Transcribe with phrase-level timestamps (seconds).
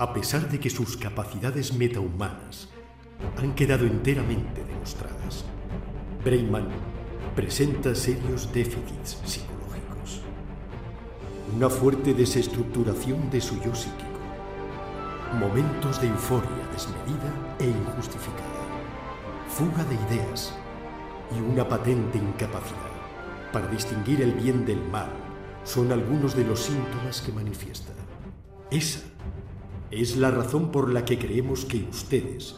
[0.00, 2.70] A pesar de que sus capacidades metahumanas
[3.36, 5.44] han quedado enteramente demostradas,
[6.24, 6.68] Brayman
[7.36, 10.22] presenta serios déficits psicológicos.
[11.54, 14.08] Una fuerte desestructuración de su yo psíquico.
[15.38, 18.64] Momentos de euforia desmedida e injustificada.
[19.50, 20.54] Fuga de ideas
[21.36, 22.96] y una patente incapacidad
[23.52, 25.10] para distinguir el bien del mal
[25.62, 27.92] son algunos de los síntomas que manifiesta.
[28.70, 29.09] Esa
[29.90, 32.56] es la razón por la que creemos que ustedes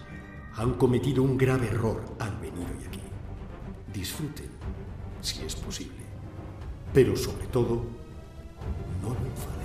[0.54, 3.00] han cometido un grave error al venir hoy aquí.
[3.92, 4.50] Disfruten,
[5.20, 6.02] si es posible,
[6.92, 7.84] pero sobre todo,
[9.00, 9.62] no lo enfaden.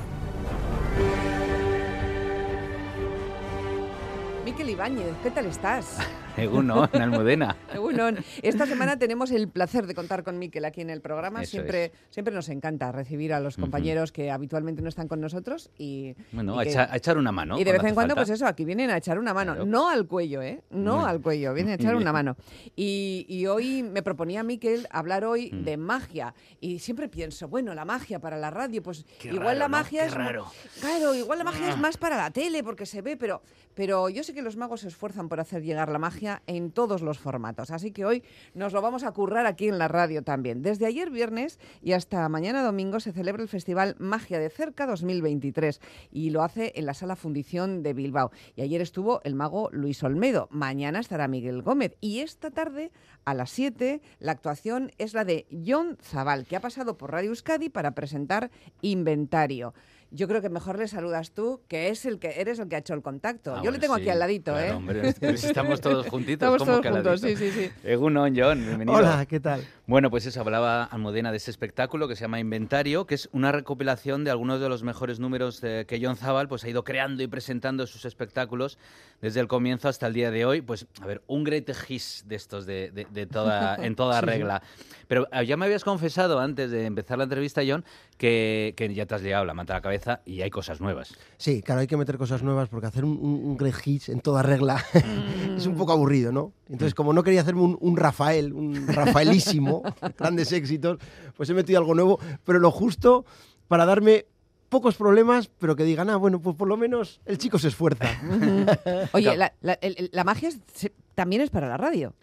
[4.46, 5.98] Miquel Ibáñez, ¿qué tal estás?
[6.38, 7.56] Egunon, Almudena.
[7.74, 8.18] Egunon.
[8.42, 11.42] Esta semana tenemos el placer de contar con Miquel aquí en el programa.
[11.42, 11.92] Eso siempre, es.
[12.10, 16.56] siempre nos encanta recibir a los compañeros que habitualmente no están con nosotros y, Bueno,
[16.56, 17.60] y a, que- echa- a echar una mano.
[17.60, 18.28] y de vez en cuando, falta.
[18.28, 19.54] pues eso, aquí vienen a echar una mano.
[19.54, 19.66] Claro.
[19.66, 20.62] No al cuello, ¿eh?
[20.70, 22.36] No al cuello, vienen a echar una mano.
[22.76, 25.64] Y, y hoy me proponía Miquel hablar hoy Mm.
[25.64, 26.34] de magia.
[26.60, 29.72] Y siempre pienso, bueno, la magia para la radio, pues Qué igual raro, la ¿no?
[29.78, 30.14] magia Qué es.
[30.14, 30.46] raro.
[30.82, 31.78] Claro, igual la magia es Ah.
[31.80, 33.42] más para la tele porque se ve, pero,
[33.76, 37.02] pero yo sé que los magos se esfuerzan por hacer llegar la magia en todos
[37.02, 37.72] los formatos.
[37.72, 40.62] Así que hoy nos lo vamos a currar aquí en la radio también.
[40.62, 45.80] Desde ayer viernes y hasta mañana domingo se celebra el Festival Magia de Cerca 2023
[46.12, 48.32] y lo hace en la Sala Fundición de Bilbao.
[48.56, 50.48] Y ayer estuvo el mago Luis Olmedo.
[50.52, 51.96] Mañana estará Miguel Gómez.
[52.02, 52.92] Y esta tarde,
[53.26, 57.30] a las 7, la actuación es la de John Zabal, que ha pasado por Radio
[57.30, 58.52] Euskadi para presentar
[58.82, 59.74] Inventario.
[60.10, 62.80] Yo creo que mejor le saludas tú, que es el que eres el que ha
[62.80, 63.52] hecho el contacto.
[63.52, 64.72] Ah, Yo bueno, le tengo aquí al ladito, claro, ¿eh?
[64.74, 66.48] hombre, estamos todos juntitos.
[66.48, 67.40] Estamos ¿cómo todos que al juntos, ladito?
[67.40, 67.72] sí, sí, sí.
[67.84, 68.98] Egunon, John, bienvenido.
[68.98, 69.66] Hola, ¿qué tal?
[69.86, 73.52] Bueno, pues eso, hablaba Almudena de ese espectáculo que se llama Inventario, que es una
[73.52, 77.22] recopilación de algunos de los mejores números eh, que John Zabal pues, ha ido creando
[77.24, 78.78] y presentando sus espectáculos
[79.22, 80.62] desde el comienzo hasta el día de hoy.
[80.62, 84.26] Pues, a ver, un great hit de estos de, de- de toda, en toda Sí,
[84.26, 84.62] regla.
[85.08, 87.84] Pero eh, ya me habías confesado antes de empezar la entrevista, John,
[88.18, 91.14] que, que ya te has llegado la manta a la cabeza y hay cosas nuevas.
[91.38, 94.84] Sí, claro, hay que meter cosas nuevas porque hacer un, un, hits en toda regla
[95.58, 96.52] es un poco aburrido, ¿no?
[96.70, 99.84] Entonces, como no quería hacerme un, un Rafael, un Rafaelísimo,
[100.18, 100.98] grandes éxitos,
[101.36, 103.26] pues he metido algo nuevo, pero lo justo
[103.68, 104.26] para darme
[104.70, 108.06] pocos problemas, pero que digan, ah, bueno, pues por lo menos el chico se esfuerza.
[109.14, 109.38] Oye, Claro.
[109.40, 112.14] la, la- el- el- la magia es- se- también es para la radio.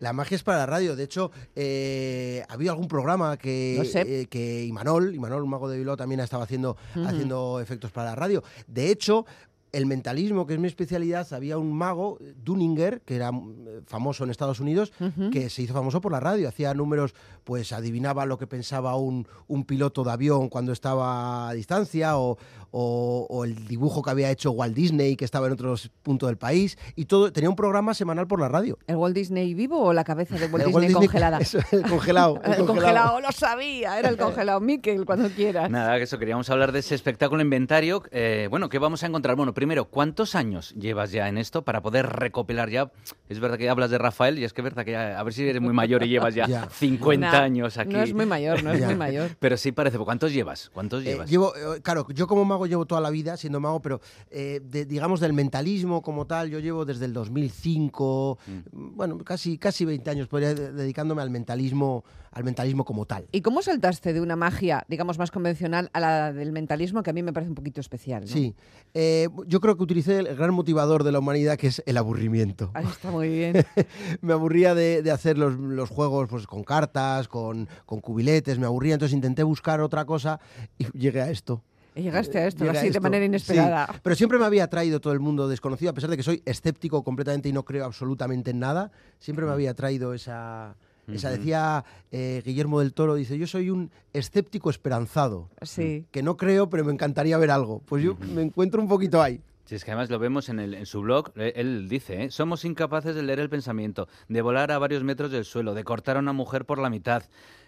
[0.00, 0.96] La magia es para la radio.
[0.96, 4.02] De hecho, eh, ha habido algún programa que, sé.
[4.22, 6.76] eh, que Imanol, Imanol, un mago de Bilbao, también estaba haciendo,
[7.06, 8.42] haciendo efectos para la radio.
[8.66, 9.26] De hecho,
[9.72, 14.30] el mentalismo, que es mi especialidad, había un mago, Dunninger, que era mm, famoso en
[14.30, 14.92] Estados Unidos,
[15.32, 16.48] que se hizo famoso por la radio.
[16.48, 17.14] Hacía números,
[17.44, 22.38] pues adivinaba lo que pensaba un, un piloto de avión cuando estaba a distancia, o,
[22.70, 26.36] o- o el dibujo que había hecho Walt Disney, que estaba en otro punto del
[26.36, 26.78] país.
[26.96, 28.78] Y todo tenía un programa semanal por la radio.
[28.86, 31.38] ¿El Walt Disney vivo o la cabeza de Walt El Disney, Walt Disney- congelada?
[31.40, 32.40] eso, el congelado.
[32.44, 34.60] el El congelado, lo sabía, era el congelado.
[34.60, 35.70] Miquel, cuando quieras.
[35.70, 38.02] Nada, que eso, queríamos hablar de ese espectáculo inventario.
[38.10, 39.36] Eh, bueno, ¿qué vamos a encontrar?
[39.36, 42.92] Bueno, primero, ¿cuántos años llevas ya en esto para poder recopilar ya?
[43.28, 45.34] Es verdad que hablas de Rafael y es que es verdad que ya, a ver
[45.34, 46.68] si eres muy mayor y llevas ya, Ya.
[46.70, 47.92] 50 Nah, años aquí.
[47.92, 48.86] No es muy mayor, no es Ya.
[48.86, 49.30] muy mayor.
[49.40, 49.98] Pero sí parece.
[49.98, 50.70] ¿Cuántos llevas?
[50.72, 51.28] ¿Cuántos Eh, llevas?
[51.28, 54.84] llevo, eh, claro, yo como mago llevo toda la vida siendo mago, pero eh, de-
[54.84, 58.96] digamos del mentalismo como tal, yo llevo desde el 2005, Mm.
[58.96, 63.26] bueno, casi, casi 20 años podría dedicándome al mentalismo, al mentalismo como tal.
[63.32, 67.12] ¿Y cómo saltaste de una magia, digamos, más convencional a la del mentalismo, que a
[67.12, 68.22] mí me parece un poquito especial?
[68.22, 68.26] ¿no?
[68.28, 68.54] Sí,
[68.94, 72.70] Eh, yo creo que utilicé el gran motivador de la humanidad que es el aburrimiento.
[72.74, 73.64] Ahí está muy bien.
[74.20, 78.66] me aburría de, de hacer los, los juegos pues, con cartas, con, con cubiletes, me
[78.66, 80.38] aburría, entonces intenté buscar otra cosa
[80.78, 81.62] y llegué a esto.
[81.94, 83.88] Y llegaste a esto, a así de manera Sí, inesperada.
[84.04, 87.02] pero siempre me había atraído todo el mundo desconocido, a pesar de que soy escéptico
[87.02, 90.76] completamente y no creo absolutamente en nada, siempre me había atraído esa...
[91.12, 91.36] Esa Ujú.
[91.38, 96.04] decía eh, Guillermo del Toro, dice, yo soy un escéptico esperanzado, Sí.
[96.10, 97.80] que no creo, pero me encantaría ver algo.
[97.86, 99.40] Pues yo me encuentro un poquito ahí.
[99.64, 102.30] Si es que además lo vemos en, el- en su blog, eh, él dice, ¿eh?
[102.30, 106.16] somos incapaces de leer el pensamiento, de volar a varios metros del suelo, de cortar
[106.16, 107.22] a una mujer por la mitad.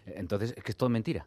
[0.07, 1.27] Entonces, es que es todo mentira.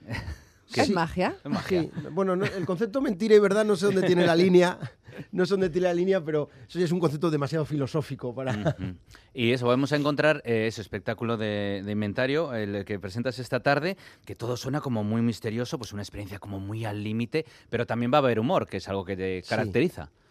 [0.76, 0.92] ¿Es Sí.
[0.92, 1.34] magia?
[1.44, 1.82] Es magia.
[1.82, 4.78] Sí, bueno, no- el concepto mentira y verdad no sé dónde tiene la línea,
[5.32, 8.76] no sé dónde tiene la línea, pero eso ya es un concepto demasiado filosófico para...
[9.34, 13.60] Y eso, vamos a encontrar eh, ese espectáculo de, de inventario, el que presentas esta
[13.60, 17.86] tarde, que todo suena como muy misterioso, pues una experiencia como muy al límite, pero
[17.86, 20.06] también va a haber humor, que es algo que te caracteriza.
[20.06, 20.21] Sí,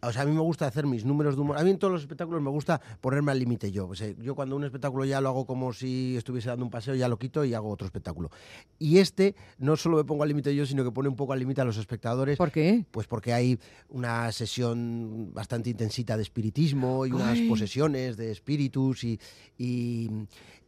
[0.00, 1.58] o sea, a mí me gusta hacer mis números de humor.
[1.58, 3.88] A mí en todos los espectáculos me gusta ponerme al límite yo.
[3.88, 6.94] O sea, yo cuando un espectáculo ya lo hago como si estuviese dando un paseo,
[6.94, 8.30] ya lo quito y hago otro espectáculo.
[8.78, 11.38] Y este no solo me pongo al límite yo, sino que pone un poco al
[11.38, 12.38] límite a los espectadores.
[12.38, 12.84] ¿Por qué?
[12.90, 13.58] Pues porque hay
[13.88, 17.48] una sesión bastante intensita de espiritismo y unas Ay.
[17.48, 19.20] posesiones de espíritus y,
[19.58, 20.10] y,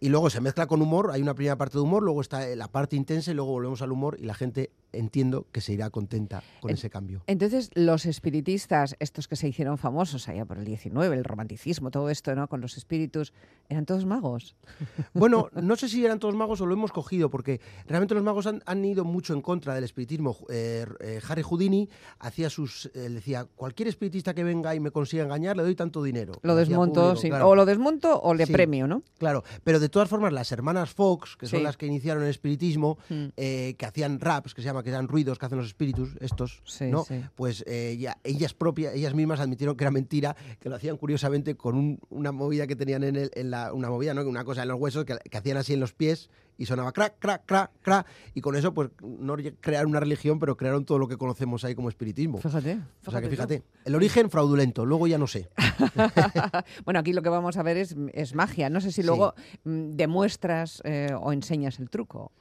[0.04, 1.10] y luego se mezcla con humor.
[1.12, 3.90] Hay una primera parte de humor, luego está la parte intensa y luego volvemos al
[3.90, 7.22] humor y la gente entiendo que se irá contenta con En- ese cambio.
[7.26, 12.10] Entonces, los espiritistas, estos que se hicieron famosos allá por el 19, el romanticismo, todo
[12.10, 12.48] esto, ¿no?
[12.48, 13.32] Con los espíritus,
[13.70, 14.56] eran todos magos.
[15.14, 18.46] Bueno, no sé si eran todos magos o lo hemos cogido, porque realmente los magos
[18.46, 20.36] han, han ido mucho en contra del espiritismo.
[20.50, 25.24] Eh, eh, Harry Houdini hacía sus, eh, decía, cualquier espiritista que venga y me consiga
[25.24, 26.34] engañar, le doy tanto dinero.
[26.42, 27.28] Lo desmonto, público, sí.
[27.28, 27.48] claro.
[27.48, 28.52] o lo desmonto o le Sí.
[28.52, 29.02] premio, ¿no?
[29.18, 31.62] Claro, pero de todas formas las hermanas Fox, que son Sí.
[31.62, 33.26] las que iniciaron el espiritismo, Mm.
[33.36, 36.62] eh, que hacían raps, que se llama, que eran ruidos que hacen los espíritus, estos,
[36.66, 37.04] Sí, ¿no?
[37.04, 37.20] sí.
[37.36, 41.54] Pues eh, ya- ellas propias, ellas mismas admitieron que era mentira, que lo hacían curiosamente
[41.54, 44.22] con un- una movida que tenían en, el, en la, una movida, ¿no?
[44.28, 47.18] Una cosa en los huesos que, que hacían así en los pies y sonaba crack,
[47.18, 51.08] crack, crack, crack, y con eso pues no crearon una religión, pero crearon todo lo
[51.08, 52.38] que conocemos ahí como espiritismo.
[52.38, 52.78] Fíjate.
[53.06, 55.48] O sea que fíjate, el origen fraudulento, luego ya no sé.
[56.84, 58.70] bueno, aquí lo que vamos a ver es, es magia.
[58.70, 59.34] No sé si luego
[59.64, 62.32] mm, demuestras eh, o enseñas el truco.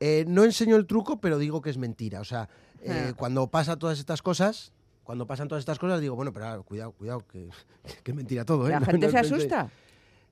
[0.00, 2.20] Eh, no enseño el truco, pero digo que es mentira.
[2.20, 2.48] O sea,
[2.82, 3.12] eh, Ah.
[3.16, 4.72] cuando pasa todas estas cosas,
[5.02, 7.48] cuando pasan todas estas cosas, digo, bueno, pero ahora, cuidado, cuidado, que,
[8.04, 8.70] que es mentira todo, ¿eh?
[8.70, 9.68] ¿La gente no se asusta?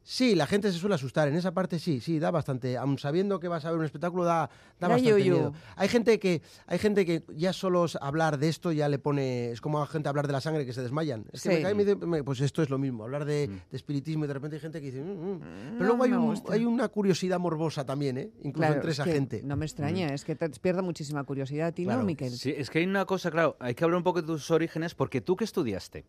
[0.08, 1.26] Sí, la gente se suele asustar.
[1.26, 2.76] En esa parte sí, sí, da bastante.
[2.76, 4.48] Aun sabiendo que vas a ver un espectáculo, da,
[4.78, 5.34] da bastante yuyu.
[5.34, 5.52] miedo.
[5.74, 9.50] Hay gente que, hay gente que ya solo es hablar de esto ya le pone.
[9.50, 11.24] Es como a gente hablar de la sangre que se desmayan.
[11.32, 11.56] Es que Sí.
[11.56, 13.02] me cae y me dice, pues esto es lo mismo.
[13.02, 13.70] Hablar de, Mm.
[13.72, 15.02] de espiritismo y de repente hay gente que dice.
[15.02, 15.40] "Mm, mm".
[15.40, 18.30] Pero No luego hay, un- hay una curiosidad morbosa también, ¿eh?
[18.44, 19.42] Incluso Claro, entre es esa que gente.
[19.42, 22.04] No me extraña, es que te despierta muchísima curiosidad a ti, ¿no, Claro.
[22.04, 22.30] Miquel?
[22.30, 24.94] Sí, es que hay una cosa, claro, hay que hablar un poco de tus orígenes,
[24.94, 26.04] porque tú qué estudiaste.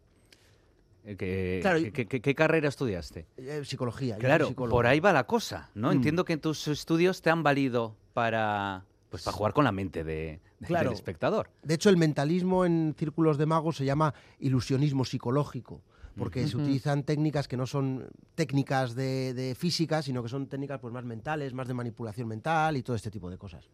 [1.09, 3.25] Eh, ¿Qué, Claro, qué- qué- qué carrera estudiaste?
[3.37, 4.17] Eh, psicología.
[4.17, 5.89] Claro, por ahí va la cosa, ¿no?
[5.89, 5.93] Mm.
[5.93, 10.41] Entiendo que tus estudios te han valido para, pues, para jugar con la mente de,
[10.59, 10.89] de- Claro.
[10.89, 11.49] del espectador.
[11.63, 15.81] De hecho, el mentalismo en círculos de magos se llama ilusionismo psicológico,
[16.17, 20.79] porque se utilizan técnicas que no son técnicas de, de física, sino que son técnicas
[20.79, 23.69] pues, más mentales, más de manipulación mental y todo este tipo de cosas.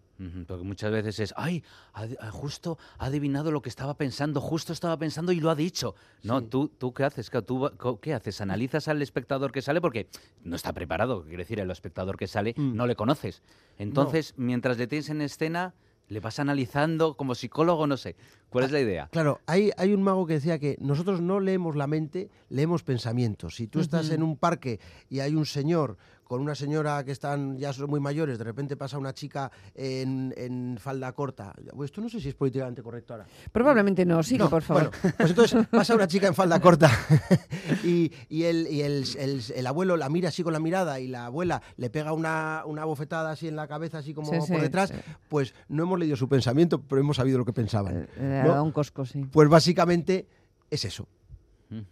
[0.47, 1.63] Porque muchas veces es, ay,
[1.93, 5.95] ha- justo ha adivinado lo que estaba pensando, justo estaba pensando y lo ha dicho.
[6.23, 6.47] No, Sí.
[6.47, 8.39] tú, tú qué haces, tú, ¿qué haces?
[8.41, 10.07] Analizas al espectador que sale porque
[10.43, 12.75] no está preparado, quiere decir, el espectador que sale Mm.
[12.75, 13.41] no le conoces.
[13.77, 15.73] Entonces, mientras le tienes en escena,
[16.13, 18.15] le vas analizando como psicólogo, no sé.
[18.49, 19.09] ¿Cuál es la idea?
[19.11, 23.55] Claro, hay, hay un mago que decía que nosotros no leemos la mente, leemos pensamientos.
[23.55, 24.79] Si tú estás en un parque
[25.09, 28.75] y hay un señor con una señora que están ya son muy mayores, de repente
[28.77, 31.53] pasa una chica en, en falda corta.
[31.75, 33.25] Pues esto no sé si es políticamente correcto ahora.
[33.51, 34.91] Probablemente no, sigue, No, por favor.
[35.01, 36.89] Bueno, pues entonces pasa una chica en falda corta
[37.83, 41.07] y, y el, y el- el- el abuelo la mira así con la mirada y
[41.07, 44.47] la abuela le pega una, una bofetada así en la cabeza, así como Sí, por
[44.47, 44.95] sí, detrás, sí.
[45.29, 48.03] pues no hemos leído su pensamiento, pero hemos sabido lo que pensaban.
[48.03, 48.63] Eh, Le ha ¿no?
[48.63, 49.25] un cosco, sí.
[49.31, 50.27] Pues básicamente
[50.69, 51.07] es eso.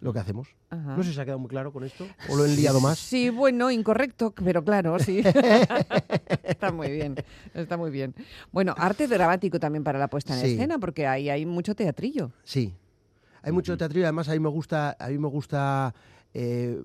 [0.00, 0.48] Lo que hacemos.
[0.70, 0.96] Ajá.
[0.96, 2.98] No sé si se ha quedado muy claro con esto o lo he liado más.
[2.98, 5.22] Sí, bueno, incorrecto, pero claro, sí.
[6.44, 7.16] está muy bien,
[7.54, 8.14] está muy bien.
[8.50, 10.52] Bueno, arte dramático también para la puesta en Sí.
[10.54, 12.32] escena, porque ahí hay mucho teatrillo.
[12.44, 12.74] Sí.
[13.42, 15.94] Hay mucho teatro y además a mí me gusta, a mí me gusta
[16.32, 16.80] eh,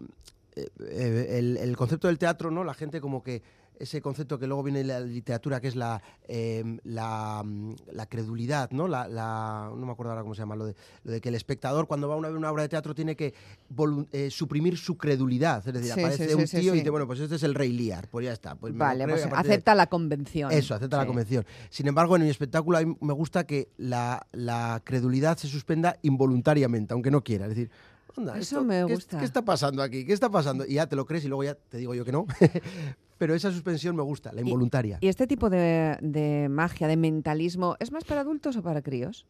[0.55, 2.63] eh, eh, el, el concepto del teatro, ¿no?
[2.63, 3.43] La gente como que
[3.79, 8.05] ese concepto que luego viene en la literatura, que es la, eh, la, mm, la
[8.07, 8.87] credulidad, ¿no?
[8.87, 11.35] La, la- no me acuerdo ahora cómo se llama, lo de, lo de que el
[11.35, 13.33] espectador cuando va a una, una obra de teatro tiene que
[14.11, 15.65] eh, suprimir su credulidad.
[15.67, 17.55] Es decir, Sí, aparece sí, un sí, tío y dice, bueno, pues este es el
[17.55, 18.55] rey Lear, pues ya está.
[18.55, 20.51] Pues me vale, pues de- acepta la convención.
[20.51, 21.45] eso, acepta la convención.
[21.69, 25.97] Sin embargo, en mi espectáculo a mí me gusta que la, la credulidad se suspenda
[26.01, 27.45] involuntariamente, aunque no quiera.
[27.45, 27.69] Es decir,
[28.15, 29.19] "Onda, Eso esto- me ¿qué, gusta.
[29.19, 30.05] ¿qué está pasando aquí?
[30.05, 30.65] ¿Qué está pasando?
[30.65, 32.25] Y ya te lo crees y luego ya te digo yo que no.
[33.17, 34.97] Pero esa suspensión me gusta, la involuntaria.
[35.01, 39.25] ¿Y este tipo de, de magia, de mentalismo, es más para adultos o para críos?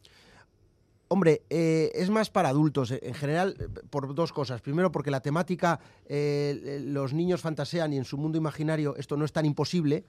[1.09, 4.61] Hombre, eh, es más para adultos, eh, en general, eh, por dos cosas.
[4.61, 9.23] Primero, porque la temática, eh, los niños fantasean y en su mundo imaginario esto no
[9.23, 10.03] es tan imposible,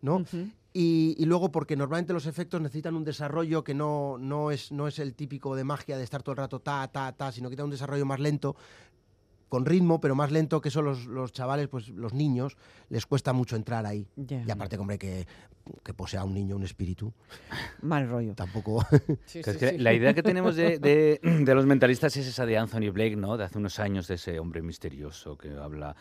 [0.00, 0.24] ¿no?
[0.72, 4.98] Y luego porque normalmente los efectos necesitan un desarrollo que no, no, es, no es
[4.98, 7.66] el típico de magia de estar todo el rato ta, ta, ta, sino que tiene
[7.66, 8.56] un desarrollo más lento,
[9.52, 12.56] con ritmo, pero más lento que eso los, los chavales, pues los niños,
[12.88, 14.06] les cuesta mucho entrar ahí.
[14.16, 15.26] Y aparte, hombre, que,
[15.84, 17.12] que posea un niño un espíritu,
[17.82, 18.34] Mal rollo.
[18.34, 18.82] tampoco...
[19.30, 22.56] Que es que La idea que tenemos de, de- de los mentalistas es esa de
[22.56, 23.36] Anthony Blake, ¿no?
[23.36, 25.94] De hace unos años, de ese hombre misterioso que habla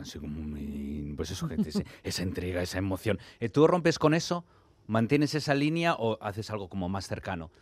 [0.00, 1.14] así como muy...
[1.16, 3.20] Pues eso, gente, ese- esa entrega, esa emoción.
[3.38, 4.44] Eh, ¿Tú rompes con eso?
[4.88, 7.52] ¿Mantienes esa línea o haces algo como más cercano?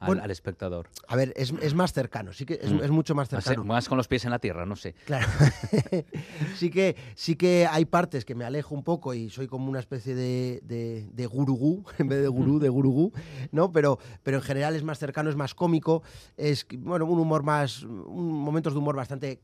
[0.00, 0.88] Al, Bueno, al espectador.
[1.08, 2.82] A ver, es, es más cercano, sí que es, Mm.
[2.82, 3.64] es mucho más cercano.
[3.64, 4.94] más con los pies en la tierra, no sé.
[5.04, 5.26] Claro.
[6.56, 9.80] sí, que, sí que hay partes que me alejo un poco y soy como una
[9.80, 13.12] especie de, de, de gurugú, en vez de gurú, de gurugú,
[13.52, 13.72] ¿no?
[13.72, 16.02] Pero, pero en general es más cercano, es más cómico,
[16.36, 19.40] es, bueno, un humor más, un, momentos de humor bastante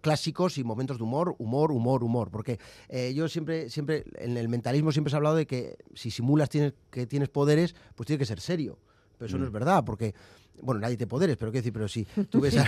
[0.00, 2.30] clásicos y momentos de humor, humor, humor, humor.
[2.30, 2.58] Porque
[2.88, 6.48] eh, yo siempre, siempre, en el mentalismo siempre se ha hablado de que si simulas
[6.48, 8.78] tienes, que tienes poderes, pues tiene que ser serio.
[9.20, 9.48] Pero eso no Mm.
[9.48, 10.14] es verdad, porque,
[10.62, 12.64] bueno, nadie tiene poderes, pero quiero decir, pero si tú ves a,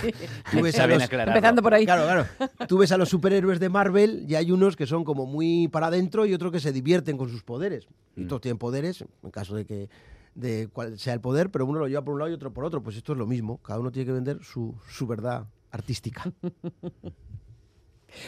[0.50, 1.02] tú ves a los.
[1.10, 1.86] Empezando por ahí.
[1.86, 2.26] Claro, claro.
[2.68, 5.86] Tú ves a los superhéroes de Marvel y hay unos que son como muy para
[5.86, 7.86] adentro y otros que se divierten con sus poderes.
[8.16, 8.28] Y Mm.
[8.28, 9.88] todos tienen poderes, en caso de que
[10.34, 12.66] de cuál sea el poder, pero uno lo lleva por un lado y otro por
[12.66, 12.82] otro.
[12.82, 13.56] Pues esto es lo mismo.
[13.62, 16.30] Cada uno tiene que vender su, su verdad artística.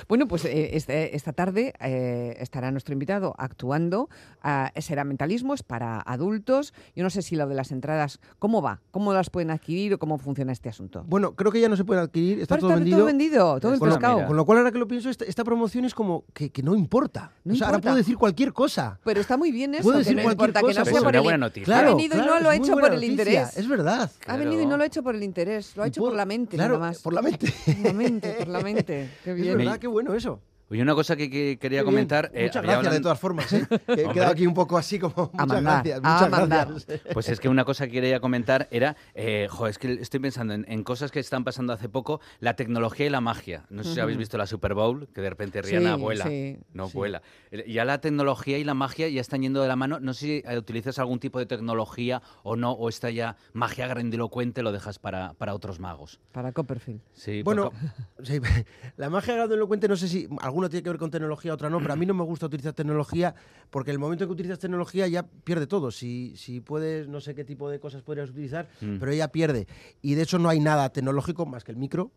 [0.09, 4.09] Bueno, pues eh, este- esta tarde eh, estará nuestro invitado actuando.
[4.43, 6.75] ah, será mentalismo, es para adultos.
[6.95, 8.81] Yo no sé si lo de las entradas, ¿cómo va?
[8.91, 11.05] ¿Cómo las pueden adquirir o cómo funciona este asunto?
[11.09, 12.99] Bueno, creo que ya no se pueden adquirir, está todo vendido.
[12.99, 14.27] todo vendido, todo el Con lo-.
[14.27, 16.75] Con lo cual, ahora que lo pienso, esta, esta promoción es como que, que no
[16.77, 17.33] importa.
[17.45, 17.91] No o sea, ahora importa.
[17.91, 18.99] puedo decir cualquier cosa.
[19.05, 20.93] Pero está muy bien eso, Puedo que decir no cualquier importa, que cosa, no pero
[20.95, 21.63] sea es por una el buena noticia.
[21.63, 23.57] Ha Claro, venido y claro, no lo ha hecho por el noticia, interés.
[23.57, 24.11] Es verdad.
[24.27, 24.71] Ha venido y Claro.
[24.71, 26.57] no lo ha hecho por el interés, lo ha Y hecho puedo- por la mente,
[26.57, 26.99] Claro, nada más.
[27.03, 27.53] por la mente.
[27.65, 29.11] Por la mente, por la mente.
[29.25, 29.57] Qué bien.
[29.75, 30.41] Verdad, qué bueno eso.
[30.71, 32.31] Oye, una cosa que, que quería comentar.
[32.35, 33.53] eh, Muchas gracias de todas formas.
[33.53, 33.67] ¿eh?
[33.89, 35.31] He quedado aquí un poco así como.
[35.33, 36.01] Muchas mandar, gracias.
[36.03, 36.69] a Muchas mandar.
[36.69, 37.01] gracias.
[37.13, 40.55] Pues es que una cosa que quería comentar era, eh, jo, es que estoy pensando
[40.55, 43.67] en, en cosas que están pasando hace poco, la tecnología y la magia.
[43.69, 44.21] No sé si habéis Ujú.
[44.21, 46.25] visto la Super Bowl, que de repente Rihanna Sí, vuela.
[46.25, 46.97] sí, no sí.
[46.97, 47.23] vuela.
[47.69, 50.01] Ya la tecnología y la magia ya están yendo de la mano.
[50.01, 53.87] No sé si eh, utilizas algún tipo de tecnología o no, o esta ya magia
[53.87, 56.21] grandilocuente lo dejas para, para otros magos.
[56.33, 57.01] Para Copperfield.
[57.13, 57.71] Sí, Bueno,
[58.97, 61.93] la magia grandilocuente no sé si alguno tiene que ver con tecnología, otra no, pero
[61.95, 63.35] a mí no me gusta utilizar tecnología
[63.71, 65.91] porque el momento en que utilizas tecnología ya pierde todo.
[65.91, 68.99] Si, si puedes, no sé qué tipo de cosas podrías utilizar, Mm.
[69.01, 69.67] pero ella pierde.
[70.01, 72.13] Y de hecho no hay nada tecnológico más que el micro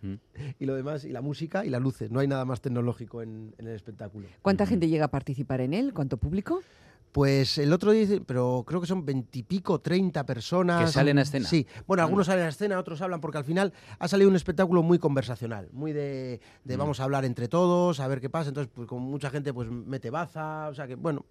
[0.00, 0.14] Mm.
[0.58, 2.10] y lo demás, y la música y las luces.
[2.10, 4.28] No hay nada más tecnológico en, en el espectáculo.
[4.42, 5.92] ¿Cuánta gente llega a participar en él?
[5.92, 6.62] ¿Cuánto público?
[7.14, 10.84] Pues el otro día, dice- pero creo que son veintipico, treinta personas.
[10.86, 11.46] Que salen a escena.
[11.48, 14.82] Sí, bueno, algunos salen a escena, otros hablan, porque al final ha salido un espectáculo
[14.82, 16.80] muy conversacional, muy de, de Mm.
[16.80, 18.48] vamos a hablar entre todos, a ver qué pasa.
[18.48, 21.24] Entonces, pues con mucha gente pues mete baza, o sea que, bueno,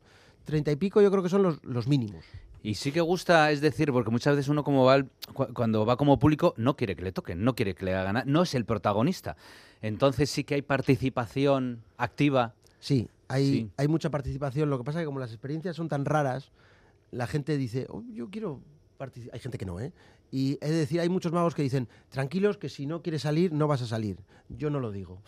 [0.45, 2.23] treinta y pico yo creo que son los, los mínimos.
[2.63, 5.09] Y sí que gusta, es decir, porque muchas veces uno como va al-
[5.53, 8.43] cuando va como público no quiere que le toquen, no quiere que le hagan no
[8.43, 9.35] es el protagonista.
[9.81, 12.53] Entonces sí que hay participación activa.
[12.83, 13.69] Sí, hay, Sí.
[13.77, 14.69] hay mucha participación.
[14.69, 16.51] Lo que pasa es que como las experiencias son tan raras,
[17.11, 18.59] la gente dice, "Oh, yo quiero
[18.97, 19.35] participar.
[19.35, 19.93] Hay gente que no, ¿eh?
[20.31, 23.67] Y es decir, hay muchos magos que dicen, tranquilos, que si no quieres salir, no
[23.67, 24.17] vas a salir.
[24.49, 25.21] Yo no lo digo.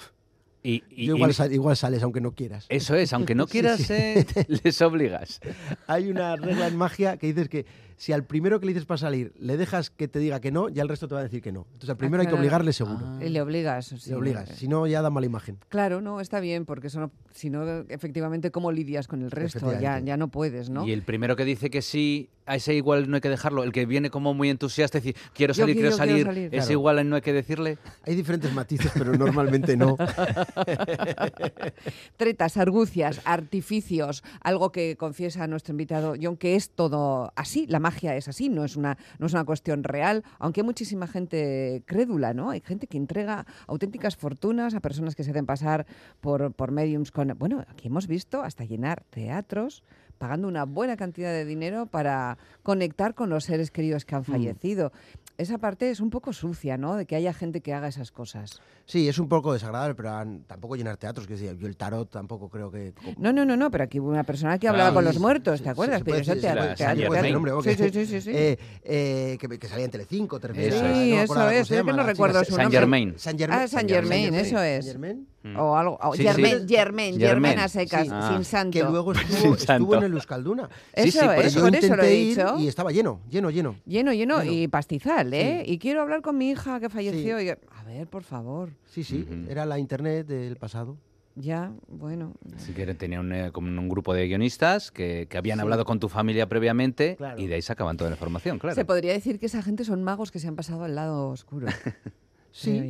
[0.65, 2.65] Y, y- Yo y- igual, sal- igual sales aunque no quieras.
[2.69, 3.93] eso es, aunque no Sí, quieras, sí.
[3.93, 4.25] eh,
[4.63, 5.39] les obligas.
[5.87, 7.65] Hay una regla en magia que dices que
[7.97, 10.67] si al primero que le dices para salir le dejas que te diga que no,
[10.67, 11.61] ya el resto te va a decir que no.
[11.67, 12.99] Entonces al primero hay que obligarle seguro.
[13.03, 13.19] Ah.
[13.23, 13.85] Y le obligas.
[13.85, 14.09] sí.
[14.09, 14.49] Le obligas.
[14.49, 15.59] Si no, ya da mala imagen.
[15.69, 19.71] Claro, no, está bien, porque eso no, si no, efectivamente, ¿cómo lidias con el resto?
[19.79, 20.85] Ya, ya no puedes, ¿no?
[20.85, 23.63] Y el primero que dice que sí, a ese igual no hay que dejarlo.
[23.63, 26.45] El que viene como muy entusiasta, decir, quiero Yo salir, quiero, quiero- quiero salir, salir.
[26.47, 26.71] ese Claro.
[26.73, 27.77] igual no hay que decirle.
[28.05, 29.95] Hay diferentes matices, pero normalmente no.
[32.17, 38.15] Tretas, argucias, artificios, algo que confiesa nuestro invitado John, que es todo así, la magia
[38.15, 42.33] es así, no es una, no es una cuestión real, aunque hay muchísima gente crédula,
[42.33, 42.49] ¿no?
[42.49, 45.85] Hay gente que entrega auténticas fortunas a personas que se hacen pasar
[46.21, 47.35] por, por mediums con...
[47.37, 49.83] Bueno, aquí hemos visto hasta llenar teatros
[50.17, 54.91] pagando una buena cantidad de dinero para conectar con los seres queridos que han fallecido.
[55.37, 56.95] Esa parte es un poco sucia, ¿no?
[56.95, 58.61] De que haya gente que haga esas cosas.
[58.85, 60.11] Sí, es un poco desagradable, pero
[60.47, 61.27] tampoco llenar teatros.
[61.27, 62.93] Que yo el tarot tampoco creo que.
[63.17, 64.95] No, no, no, no, pero aquí hubo una persona que hablaba Claro.
[64.95, 65.97] con los Sí, muertos, ¿te acuerdas?
[65.99, 67.75] sí, Pero eso te-.
[67.75, 68.31] Sí, sí, sí, sí.
[68.33, 71.91] Eh, eh, que, que salía en Telecinco, te refieres no Sí, eso es, es que
[71.91, 72.79] no recuerdo su San nombre.
[72.79, 73.13] Germain.
[73.17, 73.59] San Germain.
[73.61, 74.85] Ah, San Germain, eso es.
[74.85, 75.27] San Germain.
[75.45, 75.57] Mm.
[75.59, 76.27] O algo, o Sí, sí.
[76.27, 77.19] Germain, Germain, Germain.
[77.19, 78.09] Germain a secas, Sí.
[78.11, 78.31] Ah.
[78.33, 78.71] sin santo.
[78.71, 80.69] Que luego Sin estuvo, estuvo en el Euskalduna.
[80.95, 81.59] Sí, Eso sí, por es, eso.
[81.61, 82.55] Por eso lo he dicho.
[82.57, 83.75] y estaba lleno, lleno, lleno.
[83.85, 84.51] Lleno, lleno Lleno.
[84.51, 85.61] y pastizal, ¿eh?
[85.65, 85.73] Sí.
[85.73, 87.39] Y quiero hablar con mi hija que falleció.
[87.39, 88.71] y- a ver, por favor.
[88.89, 89.51] Sí, sí, Ujú.
[89.51, 90.97] era la internet del pasado.
[91.37, 92.33] Ya, bueno.
[92.57, 95.61] Si que tenía un, eh, como un grupo de guionistas que, que habían Sí.
[95.63, 97.39] hablado con tu familia previamente Claro.
[97.39, 98.73] y de ahí sacaban toda la información, claro.
[98.73, 101.67] Se podría decir que esa gente son magos que se han pasado al lado oscuro.
[102.51, 102.81] Sí,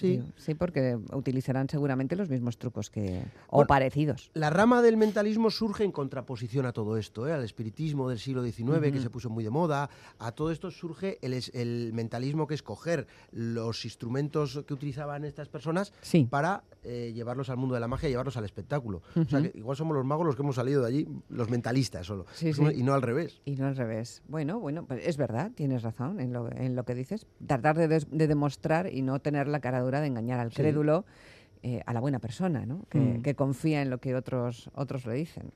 [0.00, 0.22] Sí.
[0.36, 4.30] Sí, porque utilizarán seguramente los mismos trucos que o parecidos.
[4.34, 7.32] La rama del mentalismo surge en contraposición a todo esto, ¿eh?
[7.32, 9.90] al espiritismo del siglo XIX, que se puso muy de moda.
[10.18, 15.48] A todo esto surge el, el mentalismo, que es coger los instrumentos que utilizaban estas
[15.48, 16.26] personas Sí.
[16.28, 19.02] para eh, llevarlos al mundo de la magia llevarlos al espectáculo.
[19.14, 22.06] O sea, que igual somos los magos los que hemos salido de allí, los mentalistas
[22.06, 22.80] solo, Sí, Somos- sí.
[22.80, 23.40] y no al revés.
[23.44, 24.22] Y no al revés.
[24.28, 27.26] Bueno, bueno, pues es verdad, tienes razón en lo, en lo que dices.
[27.46, 30.56] Tratar de, de demostrar y no tener la cara de engañar al Sí.
[30.56, 31.04] crédulo,
[31.62, 32.86] eh, a la buena persona, ¿no?
[32.88, 33.22] Que, Mm.
[33.22, 35.52] que confía en lo que otros, otros le dicen.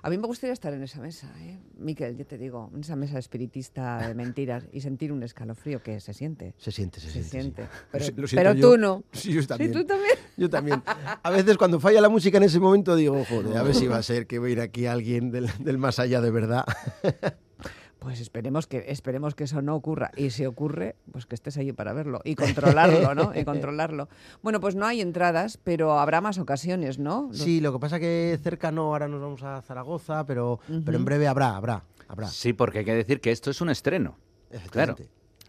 [0.00, 1.58] A mí me gustaría estar en esa mesa, ¿eh?
[1.76, 5.98] Miquel, yo te digo, en esa mesa espiritista de mentiras y sentir un escalofrío que
[5.98, 6.54] se siente.
[6.56, 7.28] Se siente, se, Se siente.
[7.30, 7.40] sí.
[7.40, 7.66] siente.
[7.90, 8.70] Pero, siento pero yo.
[8.70, 9.02] tú no.
[9.10, 9.72] Sí, yo también.
[9.72, 10.14] Sí, tú también.
[10.36, 10.82] Yo también.
[10.86, 13.96] A veces cuando falla la música en ese momento digo, joder, a ver si va
[13.96, 16.64] a ser que va a ir aquí alguien del, del más allá de verdad.
[18.00, 20.10] Pues esperemos que, esperemos que eso no ocurra.
[20.16, 23.32] Y si ocurre, pues que estés allí para verlo y controlarlo, ¿no?
[23.38, 24.08] Y controlarlo.
[24.42, 27.28] Bueno, pues no hay entradas, pero habrá más ocasiones, ¿no?
[27.32, 31.04] Sí, lo que pasa que cerca no, ahora nos vamos a Zaragoza, pero, pero en
[31.04, 32.28] breve habrá, habrá, habrá.
[32.28, 34.16] Sí, porque hay que decir que esto es un estreno.
[34.70, 34.96] Claro.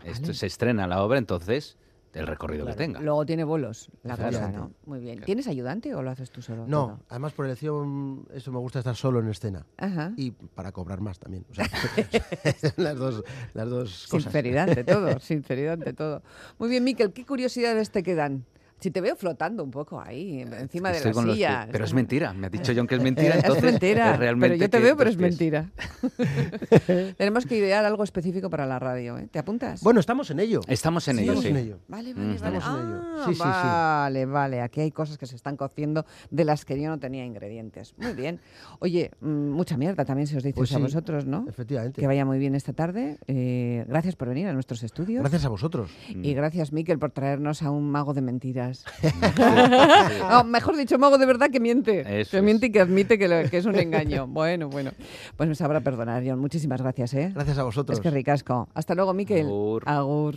[0.03, 1.77] Esto se estrena la obra, entonces
[2.13, 2.77] el recorrido Claro.
[2.77, 2.99] que tenga.
[3.01, 4.51] Luego tiene bolos la cosa.
[4.51, 4.71] ¿no?
[4.85, 5.21] Muy bien.
[5.21, 6.65] ¿Tienes ayudante o lo haces tú solo?
[6.67, 6.99] No, todo?
[7.09, 9.65] además por elección, eso me gusta estar solo en escena.
[9.77, 10.13] Ajá.
[10.17, 11.45] Y para cobrar más también.
[11.49, 11.65] O sea,
[12.77, 14.23] las dos, las dos cosas.
[14.23, 16.21] Sinceridad ante todo, sinceridad ante todo.
[16.59, 18.45] Muy bien, Miquel, ¿qué curiosidades te quedan?
[18.81, 21.67] Si te veo flotando un poco ahí, encima de Estoy la silla.
[21.71, 22.33] Pero es mentira.
[22.33, 24.97] Me ha dicho John que es mentira, Es mentira, es realmente pero yo te veo,
[24.97, 25.29] pero es pies.
[25.39, 25.69] mentira.
[27.17, 29.27] Tenemos que idear algo específico para la radio, ¿eh?
[29.31, 29.81] ¿Te apuntas?
[29.83, 30.61] Bueno, estamos en ello.
[30.67, 31.49] Estamos en ello, Estamos sí.
[31.51, 31.79] en ello.
[31.87, 32.17] Vale, Mm.
[32.17, 32.57] vale, vale.
[32.57, 33.01] Estamos en ello.
[33.03, 33.47] Ah, Sí, sí, sí.
[33.47, 34.61] vale, vale.
[34.61, 37.93] Aquí hay cosas que se están cociendo de las que yo no tenía ingredientes.
[37.97, 38.39] Muy bien.
[38.79, 41.45] Oye, mm, mucha mierda también se os dice Pues a sí, vosotros, ¿no?
[41.47, 42.01] Efectivamente.
[42.01, 43.17] Que vaya muy bien esta tarde.
[43.27, 45.21] Eh, gracias por venir a nuestros estudios.
[45.21, 45.91] Gracias a vosotros.
[46.09, 48.70] Y gracias, Miquel, por traernos a un mago de mentiras.
[50.29, 52.21] No, mejor dicho, mago de verdad que miente.
[52.21, 52.43] Eso que es.
[52.43, 54.27] miente y que admite que, lo- que es un engaño.
[54.27, 54.91] Bueno, bueno.
[55.37, 56.39] Pues me sabrá perdonar, John.
[56.39, 57.31] Muchísimas gracias, ¿eh?
[57.33, 57.97] Gracias a vosotros.
[57.97, 58.69] Es que ricasco.
[58.73, 59.45] Hasta luego, Miquel.
[59.45, 59.83] Agur.
[59.85, 60.35] Agur.